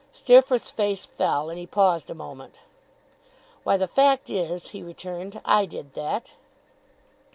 [0.11, 2.55] Steerforth's face fell, and he paused a moment.
[3.63, 6.31] 'Why, the fact is,' he returned, 'I did that.